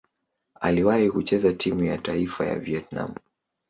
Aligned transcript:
Aliwahi 0.61 1.09
kucheza 1.11 1.53
timu 1.53 1.83
ya 1.83 1.97
taifa 1.97 2.45
ya 2.45 2.59
Vietnam. 2.59 3.13